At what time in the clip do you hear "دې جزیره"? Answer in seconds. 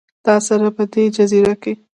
0.91-1.55